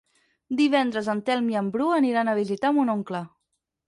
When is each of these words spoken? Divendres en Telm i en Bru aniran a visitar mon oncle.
Divendres 0.59 1.09
en 1.13 1.19
Telm 1.27 1.51
i 1.53 1.57
en 1.61 1.69
Bru 1.75 1.89
aniran 1.97 2.31
a 2.31 2.35
visitar 2.39 2.73
mon 2.79 2.91
oncle. 2.95 3.21